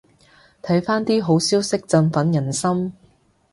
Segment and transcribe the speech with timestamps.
[0.63, 2.91] 睇返啲好消息振奮人心